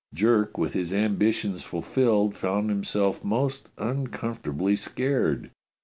[0.15, 5.51] Jerk, with his ambitions fulfilled, found himself most uncomfortably scared.